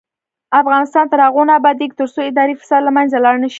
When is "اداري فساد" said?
2.29-2.81